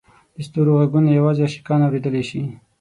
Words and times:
د 0.35 0.37
ستورو 0.47 0.73
ږغونه 0.87 1.09
یوازې 1.19 1.41
عاشقان 1.45 1.79
اورېدلای 1.83 2.23
شي. 2.29 2.41